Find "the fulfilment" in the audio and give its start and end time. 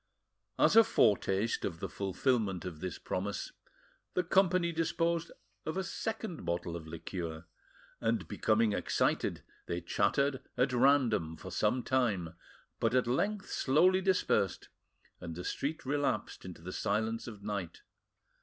1.79-2.65